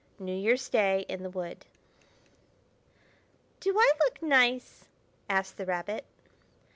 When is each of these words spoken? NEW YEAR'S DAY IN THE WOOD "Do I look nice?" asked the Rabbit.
NEW 0.17 0.33
YEAR'S 0.33 0.67
DAY 0.67 1.05
IN 1.07 1.21
THE 1.21 1.29
WOOD 1.29 1.63
"Do 3.59 3.77
I 3.77 3.91
look 4.03 4.19
nice?" 4.23 4.85
asked 5.29 5.57
the 5.57 5.65
Rabbit. 5.67 6.05